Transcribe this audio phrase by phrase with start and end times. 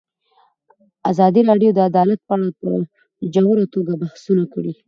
[1.11, 2.67] ازادي راډیو د عدالت په اړه په
[3.33, 4.73] ژوره توګه بحثونه کړي.